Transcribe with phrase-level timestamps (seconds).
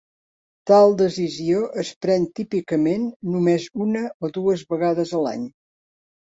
[0.69, 3.07] Tal decisió es pren típicament
[3.37, 5.49] només una o dues vegades a l'any.